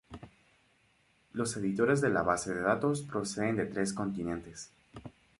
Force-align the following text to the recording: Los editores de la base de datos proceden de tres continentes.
Los 1.31 1.55
editores 1.57 2.01
de 2.01 2.09
la 2.09 2.23
base 2.23 2.55
de 2.55 2.61
datos 2.61 3.03
proceden 3.03 3.57
de 3.57 3.67
tres 3.67 3.93
continentes. 3.93 4.71